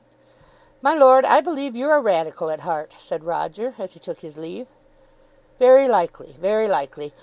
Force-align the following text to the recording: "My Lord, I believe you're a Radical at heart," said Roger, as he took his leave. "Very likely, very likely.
"My 0.81 0.95
Lord, 0.95 1.25
I 1.25 1.41
believe 1.41 1.75
you're 1.75 1.95
a 1.95 2.01
Radical 2.01 2.49
at 2.49 2.61
heart," 2.61 2.95
said 2.97 3.23
Roger, 3.23 3.75
as 3.77 3.93
he 3.93 3.99
took 3.99 4.21
his 4.21 4.35
leave. 4.35 4.65
"Very 5.59 5.87
likely, 5.87 6.31
very 6.39 6.67
likely. 6.67 7.13